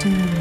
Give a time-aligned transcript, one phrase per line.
[0.00, 0.39] Still.